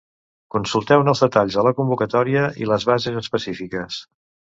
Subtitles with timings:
[0.53, 4.01] Consulteu-ne els detalls a la convocatòria i les bases específiques.